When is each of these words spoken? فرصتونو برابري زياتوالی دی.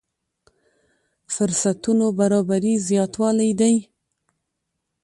فرصتونو 1.33 2.05
برابري 2.19 2.73
زياتوالی 2.87 3.51
دی. 3.59 3.75